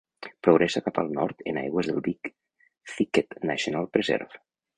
Progressa 0.45 0.81
cap 0.85 0.95
al 1.01 1.11
nord 1.17 1.43
en 1.51 1.59
aigües 1.63 1.89
del 1.91 1.99
"Big 2.07 2.31
Thicket 2.95 3.39
National 3.53 3.87
Preserve". 3.97 4.43